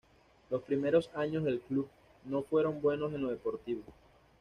[0.49, 1.87] Los primeros años del club
[2.25, 3.83] no fueron buenos en lo deportivo.